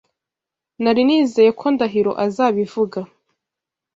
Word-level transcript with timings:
Nari 0.81 1.01
nizeye 1.07 1.51
ko 1.59 1.65
Ndahiro 1.73 2.11
azabivuga. 2.25 2.99